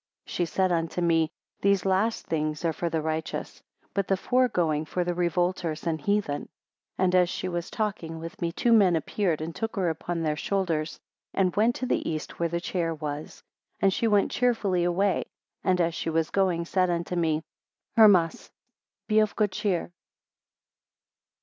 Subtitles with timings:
[0.25, 1.29] 32 She said unto me,
[1.61, 3.61] these last things are for the righteous,
[3.93, 6.49] but the foregoing for the revolters and heathen.
[6.97, 10.23] 33 And as she was talking with me, two men appeared, and took her upon
[10.23, 10.99] their shoulders,
[11.35, 13.41] and went to the east where the chair was.
[13.73, 15.25] 34 And she went cheerfully away;
[15.63, 17.43] and as she was going, said unto me,
[17.95, 18.49] Hermas,
[19.07, 19.91] be of good cheer.